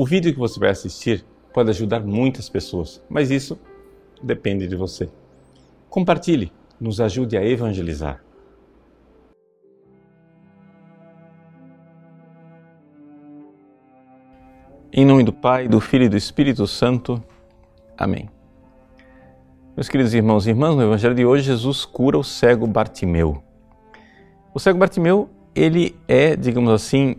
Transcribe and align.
O 0.00 0.06
vídeo 0.06 0.32
que 0.32 0.38
você 0.38 0.60
vai 0.60 0.70
assistir 0.70 1.24
pode 1.52 1.70
ajudar 1.70 1.98
muitas 1.98 2.48
pessoas, 2.48 3.02
mas 3.10 3.32
isso 3.32 3.58
depende 4.22 4.68
de 4.68 4.76
você. 4.76 5.10
Compartilhe, 5.90 6.52
nos 6.80 7.00
ajude 7.00 7.36
a 7.36 7.44
evangelizar. 7.44 8.22
Em 14.92 15.04
nome 15.04 15.24
do 15.24 15.32
Pai, 15.32 15.66
do 15.66 15.80
Filho 15.80 16.04
e 16.04 16.08
do 16.08 16.16
Espírito 16.16 16.64
Santo. 16.68 17.20
Amém. 17.96 18.30
Meus 19.74 19.88
queridos 19.88 20.14
irmãos 20.14 20.46
e 20.46 20.50
irmãs, 20.50 20.76
no 20.76 20.82
Evangelho 20.84 21.16
de 21.16 21.26
hoje, 21.26 21.42
Jesus 21.42 21.84
cura 21.84 22.16
o 22.16 22.22
cego 22.22 22.68
Bartimeu. 22.68 23.42
O 24.54 24.60
cego 24.60 24.78
Bartimeu, 24.78 25.28
ele 25.56 25.96
é, 26.06 26.36
digamos 26.36 26.70
assim, 26.70 27.16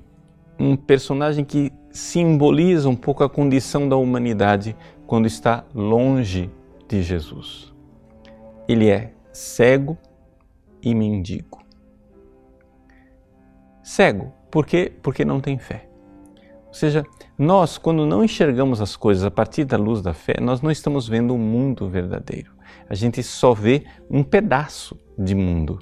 um 0.57 0.77
personagem 0.77 1.43
que 1.43 1.73
simboliza 1.99 2.87
um 2.87 2.95
pouco 2.95 3.23
a 3.23 3.29
condição 3.29 3.87
da 3.87 3.97
humanidade 3.97 4.75
quando 5.05 5.27
está 5.27 5.65
longe 5.75 6.49
de 6.87 7.03
Jesus. 7.03 7.73
Ele 8.67 8.89
é 8.89 9.13
cego 9.33 9.97
e 10.81 10.95
mendigo. 10.95 11.59
Cego, 13.83 14.31
por 14.49 14.65
quê? 14.65 14.91
Porque 15.01 15.25
não 15.25 15.41
tem 15.41 15.57
fé. 15.57 15.89
Ou 16.67 16.73
seja, 16.73 17.03
nós, 17.37 17.77
quando 17.77 18.05
não 18.05 18.23
enxergamos 18.23 18.79
as 18.79 18.95
coisas 18.95 19.25
a 19.25 19.31
partir 19.31 19.65
da 19.65 19.75
luz 19.75 20.01
da 20.01 20.13
fé, 20.13 20.35
nós 20.39 20.61
não 20.61 20.71
estamos 20.71 21.07
vendo 21.07 21.33
o 21.33 21.37
mundo 21.37 21.89
verdadeiro. 21.89 22.51
A 22.87 22.95
gente 22.95 23.21
só 23.23 23.53
vê 23.53 23.83
um 24.09 24.23
pedaço 24.23 24.97
de 25.17 25.35
mundo. 25.35 25.79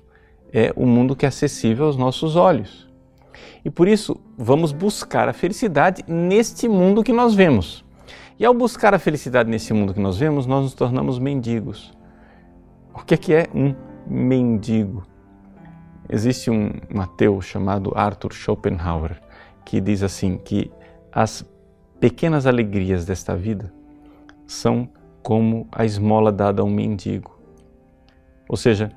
É 0.52 0.74
o 0.76 0.86
mundo 0.86 1.16
que 1.16 1.26
é 1.26 1.30
acessível 1.30 1.86
aos 1.86 1.98
nossos 1.98 2.36
olhos. 2.36 2.87
E 3.64 3.70
por 3.70 3.88
isso, 3.88 4.20
vamos 4.38 4.72
buscar 4.72 5.28
a 5.28 5.34
felicidade 5.34 6.04
neste 6.08 6.68
mundo 6.68 7.04
que 7.04 7.14
nós 7.14 7.34
vemos. 7.34 7.84
E 8.40 8.46
ao 8.46 8.54
buscar 8.54 8.94
a 8.94 9.00
felicidade 9.00 9.50
nesse 9.50 9.74
mundo 9.74 9.94
que 9.94 10.00
nós 10.00 10.18
vemos, 10.18 10.46
nós 10.46 10.64
nos 10.64 10.74
tornamos 10.74 11.20
mendigos. 11.20 11.92
O 12.94 13.04
que 13.04 13.14
é, 13.14 13.18
que 13.18 13.34
é 13.34 13.48
um 13.54 13.76
mendigo? 14.08 15.04
Existe 16.10 16.50
um, 16.50 16.72
um 16.94 17.02
ateu 17.02 17.42
chamado 17.42 17.92
Arthur 17.96 18.34
Schopenhauer 18.34 19.20
que 19.66 19.82
diz 19.82 20.02
assim 20.02 20.38
que 20.38 20.72
as 21.12 21.46
pequenas 22.00 22.46
alegrias 22.46 23.06
desta 23.06 23.36
vida 23.36 23.74
são 24.46 24.88
como 25.22 25.68
a 25.74 25.84
esmola 25.84 26.32
dada 26.32 26.62
a 26.62 26.66
um 26.66 26.70
mendigo. 26.70 27.38
Ou 28.48 28.56
seja, 28.56 28.92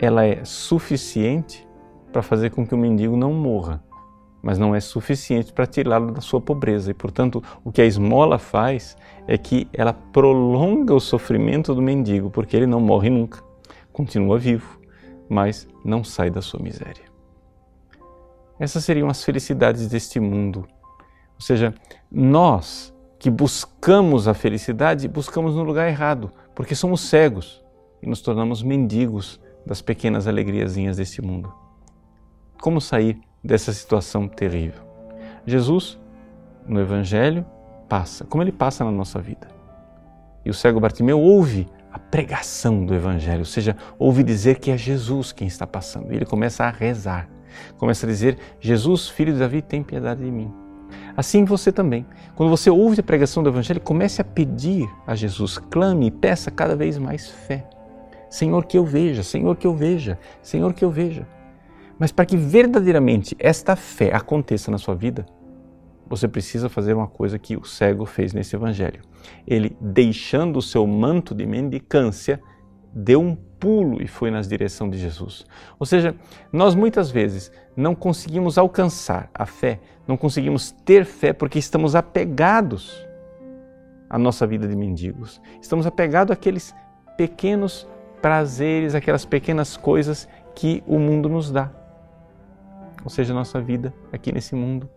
ela 0.00 0.24
é 0.24 0.42
suficiente 0.42 1.68
para 2.10 2.22
fazer 2.22 2.48
com 2.48 2.66
que 2.66 2.74
o 2.74 2.78
mendigo 2.78 3.14
não 3.14 3.32
morra, 3.34 3.84
mas 4.46 4.58
não 4.58 4.72
é 4.72 4.78
suficiente 4.78 5.52
para 5.52 5.66
tirá-lo 5.66 6.12
da 6.12 6.20
sua 6.20 6.40
pobreza. 6.40 6.92
E, 6.92 6.94
portanto, 6.94 7.42
o 7.64 7.72
que 7.72 7.82
a 7.82 7.84
esmola 7.84 8.38
faz 8.38 8.96
é 9.26 9.36
que 9.36 9.66
ela 9.72 9.92
prolonga 9.92 10.94
o 10.94 11.00
sofrimento 11.00 11.74
do 11.74 11.82
mendigo, 11.82 12.30
porque 12.30 12.56
ele 12.56 12.66
não 12.66 12.80
morre 12.80 13.10
nunca, 13.10 13.42
continua 13.92 14.38
vivo, 14.38 14.80
mas 15.28 15.66
não 15.84 16.04
sai 16.04 16.30
da 16.30 16.40
sua 16.40 16.60
miséria. 16.60 17.04
Essas 18.58 18.84
seriam 18.84 19.08
as 19.08 19.24
felicidades 19.24 19.88
deste 19.88 20.20
mundo 20.20 20.64
ou 21.36 21.42
seja, 21.42 21.74
nós 22.10 22.94
que 23.18 23.30
buscamos 23.30 24.26
a 24.26 24.34
felicidade, 24.34 25.06
buscamos 25.06 25.54
no 25.54 25.62
lugar 25.62 25.88
errado, 25.88 26.30
porque 26.54 26.74
somos 26.74 27.02
cegos 27.02 27.62
e 28.02 28.08
nos 28.08 28.20
tornamos 28.20 28.62
mendigos 28.62 29.40
das 29.64 29.82
pequenas 29.82 30.26
alegriazinhas 30.26 30.96
deste 30.96 31.20
mundo. 31.20 31.52
Como 32.60 32.80
sair 32.80 33.20
dessa 33.46 33.72
situação 33.72 34.28
terrível? 34.28 34.82
Jesus, 35.46 35.98
no 36.66 36.80
Evangelho, 36.80 37.46
passa, 37.88 38.24
como 38.24 38.42
ele 38.42 38.52
passa 38.52 38.84
na 38.84 38.90
nossa 38.90 39.20
vida. 39.20 39.48
E 40.44 40.50
o 40.50 40.54
cego 40.54 40.80
Bartimeu 40.80 41.20
ouve 41.20 41.66
a 41.92 41.98
pregação 41.98 42.84
do 42.84 42.94
Evangelho, 42.94 43.40
ou 43.40 43.44
seja, 43.44 43.76
ouve 43.98 44.22
dizer 44.22 44.58
que 44.58 44.70
é 44.70 44.76
Jesus 44.76 45.32
quem 45.32 45.46
está 45.46 45.66
passando. 45.66 46.12
E 46.12 46.16
ele 46.16 46.26
começa 46.26 46.64
a 46.64 46.70
rezar, 46.70 47.28
começa 47.78 48.06
a 48.06 48.08
dizer: 48.08 48.38
Jesus, 48.60 49.08
filho 49.08 49.32
de 49.32 49.38
Davi, 49.38 49.62
tem 49.62 49.82
piedade 49.82 50.22
de 50.22 50.30
mim. 50.30 50.52
Assim 51.16 51.44
você 51.44 51.72
também. 51.72 52.06
Quando 52.34 52.50
você 52.50 52.68
ouve 52.68 53.00
a 53.00 53.02
pregação 53.02 53.42
do 53.42 53.48
Evangelho, 53.48 53.80
comece 53.80 54.20
a 54.20 54.24
pedir 54.24 54.88
a 55.06 55.14
Jesus, 55.14 55.58
clame 55.58 56.06
e 56.06 56.10
peça 56.10 56.50
cada 56.50 56.76
vez 56.76 56.98
mais 56.98 57.28
fé. 57.30 57.66
Senhor, 58.28 58.64
que 58.66 58.76
eu 58.76 58.84
veja, 58.84 59.22
Senhor, 59.22 59.56
que 59.56 59.66
eu 59.66 59.74
veja, 59.74 60.18
Senhor, 60.42 60.74
que 60.74 60.84
eu 60.84 60.90
veja. 60.90 61.26
Mas 61.98 62.12
para 62.12 62.26
que 62.26 62.36
verdadeiramente 62.36 63.34
esta 63.38 63.74
fé 63.74 64.14
aconteça 64.14 64.70
na 64.70 64.78
sua 64.78 64.94
vida, 64.94 65.26
você 66.08 66.28
precisa 66.28 66.68
fazer 66.68 66.94
uma 66.94 67.08
coisa 67.08 67.38
que 67.38 67.56
o 67.56 67.64
cego 67.64 68.06
fez 68.06 68.32
nesse 68.32 68.54
Evangelho. 68.54 69.02
Ele, 69.46 69.76
deixando 69.80 70.58
o 70.58 70.62
seu 70.62 70.86
manto 70.86 71.34
de 71.34 71.44
mendicância, 71.44 72.40
deu 72.94 73.20
um 73.20 73.34
pulo 73.34 74.00
e 74.02 74.06
foi 74.06 74.30
na 74.30 74.40
direção 74.40 74.88
de 74.88 74.98
Jesus. 74.98 75.44
Ou 75.78 75.86
seja, 75.86 76.14
nós 76.52 76.74
muitas 76.74 77.10
vezes 77.10 77.50
não 77.76 77.94
conseguimos 77.94 78.56
alcançar 78.56 79.28
a 79.34 79.44
fé, 79.44 79.80
não 80.06 80.16
conseguimos 80.16 80.70
ter 80.70 81.04
fé 81.04 81.32
porque 81.32 81.58
estamos 81.58 81.94
apegados 81.96 83.04
à 84.08 84.18
nossa 84.18 84.46
vida 84.46 84.68
de 84.68 84.76
mendigos. 84.76 85.40
Estamos 85.60 85.86
apegados 85.86 86.30
àqueles 86.30 86.74
pequenos 87.16 87.88
prazeres, 88.22 88.94
aquelas 88.94 89.24
pequenas 89.24 89.76
coisas 89.76 90.28
que 90.54 90.82
o 90.86 90.98
mundo 90.98 91.28
nos 91.28 91.50
dá. 91.50 91.70
Ou 93.06 93.10
seja, 93.10 93.32
a 93.32 93.36
nossa 93.36 93.60
vida 93.60 93.94
aqui 94.12 94.32
nesse 94.32 94.56
mundo 94.56 94.90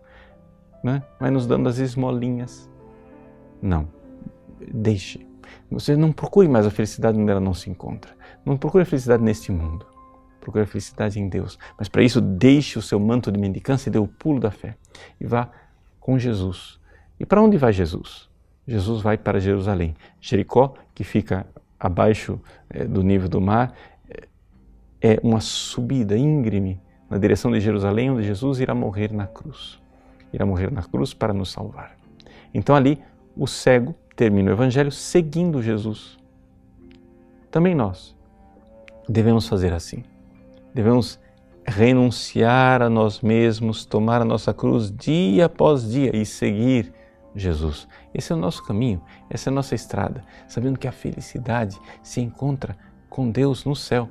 né? 0.84 1.04
vai 1.20 1.30
nos 1.30 1.46
dando 1.46 1.70
as 1.70 1.78
esmolinhas. 1.78 2.68
Não, 3.62 3.88
deixe 4.74 5.30
você 5.70 5.96
não 5.96 6.12
procure 6.12 6.48
mais 6.48 6.66
a 6.66 6.72
felicidade 6.72 7.20
onde 7.20 7.30
ela 7.30 7.40
não 7.40 7.54
se 7.54 7.70
encontra. 7.70 8.12
Não 8.44 8.58
procure 8.58 8.82
a 8.82 8.86
felicidade 8.86 9.24
neste 9.24 9.52
mundo. 9.52 9.86
Procure 10.42 10.64
a 10.64 10.68
felicidade 10.68 11.20
em 11.20 11.30
Deus. 11.30 11.60
Mas 11.78 11.88
para 11.88 12.02
isso, 12.02 12.20
deixe 12.20 12.80
o 12.80 12.82
seu 12.82 13.00
manto 13.00 13.32
de 13.32 13.40
mendicância 13.40 13.90
e 13.90 13.92
dê 13.92 14.00
o 14.00 14.08
pulo 14.08 14.40
da 14.40 14.50
fé. 14.50 14.76
E 15.22 15.26
vá 15.26 15.50
com 16.00 16.18
Jesus. 16.18 16.80
E 17.20 17.26
para 17.26 17.42
onde 17.42 17.58
vai 17.58 17.72
Jesus? 17.72 18.28
Jesus 18.68 19.02
vai 19.02 19.18
para 19.18 19.40
Jerusalém. 19.40 19.96
Jericó, 20.20 20.74
que 20.96 21.04
fica 21.04 21.46
abaixo 21.80 22.42
é, 22.70 22.86
do 22.86 23.04
nível 23.04 23.30
do 23.30 23.40
mar, 23.40 23.74
é 25.02 25.20
uma 25.24 25.40
subida 25.40 26.18
íngreme 26.18 26.82
na 27.10 27.18
direção 27.18 27.52
de 27.52 27.60
Jerusalém, 27.60 28.12
onde 28.12 28.24
Jesus 28.24 28.60
irá 28.60 28.76
morrer 28.76 29.12
na 29.12 29.28
cruz. 29.28 29.80
Irá 30.32 30.46
morrer 30.46 30.72
na 30.72 30.84
cruz 30.84 31.14
para 31.14 31.34
nos 31.34 31.52
salvar. 31.52 31.98
Então 32.54 32.76
ali, 32.76 33.02
o 33.36 33.48
cego 33.48 33.96
termina 34.16 34.52
o 34.52 34.54
Evangelho 34.54 34.92
seguindo 34.92 35.62
Jesus. 35.62 36.18
Também 37.50 37.74
nós 37.74 38.16
devemos 39.08 39.48
fazer 39.48 39.74
assim. 39.74 40.04
Devemos 40.74 41.20
renunciar 41.66 42.82
a 42.82 42.90
nós 42.90 43.22
mesmos, 43.22 43.86
tomar 43.86 44.22
a 44.22 44.26
nossa 44.26 44.54
cruz 44.54 44.92
dia 44.92 45.46
após 45.46 45.90
dia 45.90 46.16
e 46.16 46.26
seguir 46.26 46.92
Jesus. 47.36 47.88
Esse 48.14 48.32
é 48.32 48.36
o 48.36 48.40
nosso 48.40 48.64
caminho, 48.64 49.02
essa 49.30 49.50
é 49.50 49.52
a 49.52 49.54
nossa 49.54 49.76
estrada, 49.76 50.24
sabendo 50.48 50.80
que 50.80 50.88
a 50.88 50.92
felicidade 50.92 51.80
se 52.02 52.22
encontra 52.22 52.76
com 53.10 53.30
Deus 53.30 53.66
no 53.66 53.76
céu. 53.76 54.10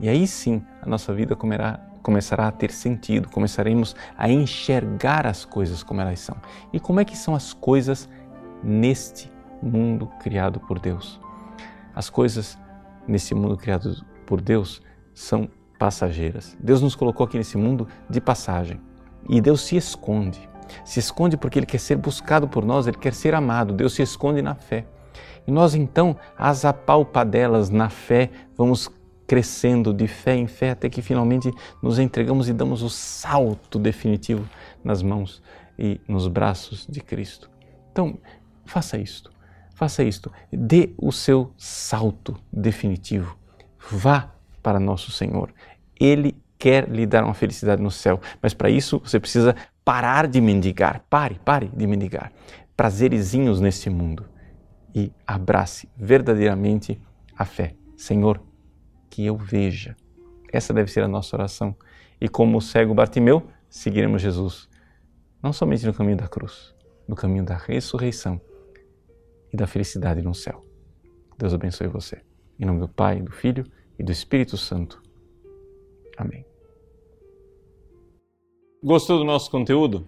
E 0.00 0.08
aí 0.08 0.26
sim 0.26 0.62
a 0.82 0.86
nossa 0.86 1.12
vida 1.14 1.36
comerá, 1.36 1.80
começará 2.06 2.46
a 2.46 2.52
ter 2.52 2.70
sentido, 2.70 3.28
começaremos 3.28 3.96
a 4.16 4.30
enxergar 4.30 5.26
as 5.26 5.44
coisas 5.44 5.82
como 5.82 6.00
elas 6.00 6.20
são. 6.20 6.36
E 6.72 6.78
como 6.78 7.00
é 7.00 7.04
que 7.04 7.18
são 7.18 7.34
as 7.34 7.52
coisas 7.52 8.08
neste 8.62 9.28
mundo 9.60 10.08
criado 10.20 10.60
por 10.60 10.78
Deus. 10.78 11.20
As 11.92 12.08
coisas 12.08 12.56
nesse 13.08 13.34
mundo 13.34 13.56
criado 13.56 14.06
por 14.24 14.40
Deus 14.40 14.80
são 15.12 15.48
passageiras. 15.80 16.56
Deus 16.60 16.80
nos 16.80 16.94
colocou 16.94 17.26
aqui 17.26 17.38
nesse 17.38 17.58
mundo 17.58 17.88
de 18.08 18.20
passagem 18.20 18.80
e 19.28 19.40
Deus 19.40 19.62
se 19.62 19.76
esconde. 19.76 20.48
Se 20.84 21.00
esconde 21.00 21.36
porque 21.36 21.58
Ele 21.58 21.66
quer 21.66 21.80
ser 21.80 21.96
buscado 21.96 22.46
por 22.46 22.64
nós, 22.64 22.86
Ele 22.86 22.98
quer 22.98 23.14
ser 23.14 23.34
amado. 23.34 23.74
Deus 23.74 23.94
se 23.94 24.02
esconde 24.02 24.40
na 24.42 24.54
fé. 24.54 24.86
E 25.44 25.50
nós 25.50 25.74
então, 25.74 26.16
as 26.38 26.64
apalpadelas 26.64 27.68
na 27.68 27.88
fé, 27.88 28.30
vamos 28.56 28.88
crescendo 29.26 29.92
de 29.92 30.06
fé 30.06 30.36
em 30.36 30.46
fé 30.46 30.70
até 30.70 30.88
que 30.88 31.02
finalmente 31.02 31.50
nos 31.82 31.98
entregamos 31.98 32.48
e 32.48 32.52
damos 32.52 32.82
o 32.82 32.88
salto 32.88 33.78
definitivo 33.78 34.48
nas 34.84 35.02
mãos 35.02 35.42
e 35.78 36.00
nos 36.08 36.28
braços 36.28 36.86
de 36.88 37.00
Cristo. 37.00 37.50
Então, 37.90 38.18
faça 38.64 38.96
isto. 38.96 39.30
Faça 39.76 40.02
isto, 40.02 40.32
dê 40.50 40.94
o 40.96 41.12
seu 41.12 41.52
salto 41.58 42.34
definitivo. 42.50 43.36
Vá 43.90 44.32
para 44.62 44.80
nosso 44.80 45.10
Senhor. 45.12 45.52
Ele 46.00 46.34
quer 46.58 46.88
lhe 46.88 47.04
dar 47.04 47.22
uma 47.22 47.34
felicidade 47.34 47.82
no 47.82 47.90
céu, 47.90 48.18
mas 48.40 48.54
para 48.54 48.70
isso 48.70 48.98
você 49.04 49.20
precisa 49.20 49.54
parar 49.84 50.26
de 50.28 50.40
mendigar. 50.40 51.04
Pare, 51.10 51.38
pare 51.44 51.70
de 51.76 51.86
mendigar. 51.86 52.32
Prazerezinhos 52.74 53.60
neste 53.60 53.90
mundo 53.90 54.24
e 54.94 55.12
abrace 55.26 55.86
verdadeiramente 55.94 56.98
a 57.36 57.44
fé. 57.44 57.74
Senhor, 57.98 58.40
que 59.16 59.24
eu 59.24 59.34
veja. 59.34 59.96
Essa 60.52 60.74
deve 60.74 60.90
ser 60.90 61.02
a 61.02 61.08
nossa 61.08 61.34
oração. 61.34 61.74
E 62.20 62.28
como 62.28 62.58
o 62.58 62.60
cego 62.60 62.92
Bartimeu, 62.92 63.42
seguiremos 63.66 64.20
Jesus, 64.20 64.68
não 65.42 65.54
somente 65.54 65.86
no 65.86 65.94
caminho 65.94 66.18
da 66.18 66.28
cruz, 66.28 66.74
no 67.08 67.16
caminho 67.16 67.42
da 67.42 67.56
ressurreição 67.56 68.38
e 69.50 69.56
da 69.56 69.66
felicidade 69.66 70.20
no 70.20 70.34
céu. 70.34 70.62
Deus 71.38 71.54
abençoe 71.54 71.86
você. 71.86 72.20
Em 72.60 72.66
nome 72.66 72.78
do 72.78 72.88
Pai, 72.88 73.22
do 73.22 73.32
Filho 73.32 73.64
e 73.98 74.02
do 74.02 74.12
Espírito 74.12 74.58
Santo. 74.58 75.02
Amém. 76.18 76.44
Gostou 78.84 79.16
do 79.16 79.24
nosso 79.24 79.50
conteúdo? 79.50 80.06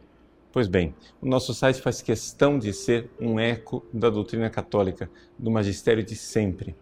Pois 0.52 0.68
bem, 0.68 0.94
o 1.18 1.26
nosso 1.26 1.54
site 1.54 1.80
faz 1.80 2.02
questão 2.02 2.58
de 2.58 2.74
ser 2.74 3.10
um 3.18 3.40
eco 3.40 3.82
da 3.90 4.10
doutrina 4.10 4.50
católica, 4.50 5.10
do 5.38 5.50
magistério 5.50 6.04
de 6.04 6.14
sempre. 6.14 6.76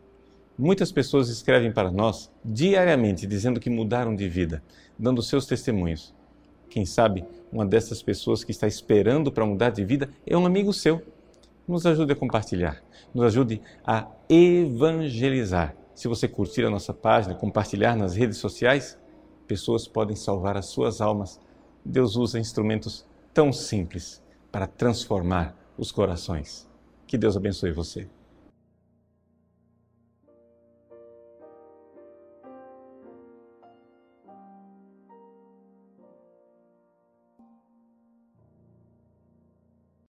Muitas 0.58 0.90
pessoas 0.90 1.28
escrevem 1.28 1.70
para 1.70 1.90
nós 1.90 2.30
diariamente 2.42 3.26
dizendo 3.26 3.60
que 3.60 3.68
mudaram 3.68 4.16
de 4.16 4.26
vida, 4.26 4.62
dando 4.98 5.22
seus 5.22 5.44
testemunhos. 5.44 6.14
Quem 6.70 6.86
sabe 6.86 7.24
uma 7.52 7.64
dessas 7.64 8.02
pessoas 8.02 8.42
que 8.42 8.52
está 8.52 8.66
esperando 8.66 9.30
para 9.30 9.44
mudar 9.44 9.70
de 9.70 9.84
vida 9.84 10.08
é 10.26 10.36
um 10.36 10.46
amigo 10.46 10.72
seu. 10.72 11.02
Nos 11.68 11.84
ajude 11.84 12.12
a 12.12 12.16
compartilhar, 12.16 12.82
nos 13.14 13.24
ajude 13.24 13.60
a 13.84 14.08
evangelizar. 14.28 15.76
Se 15.94 16.08
você 16.08 16.26
curtir 16.26 16.64
a 16.64 16.70
nossa 16.70 16.94
página, 16.94 17.34
compartilhar 17.34 17.96
nas 17.96 18.14
redes 18.14 18.38
sociais, 18.38 18.98
pessoas 19.46 19.86
podem 19.86 20.16
salvar 20.16 20.56
as 20.56 20.66
suas 20.66 21.00
almas. 21.00 21.38
Deus 21.84 22.16
usa 22.16 22.38
instrumentos 22.38 23.06
tão 23.34 23.52
simples 23.52 24.22
para 24.50 24.66
transformar 24.66 25.54
os 25.76 25.92
corações. 25.92 26.66
Que 27.06 27.18
Deus 27.18 27.36
abençoe 27.36 27.72
você. 27.72 28.08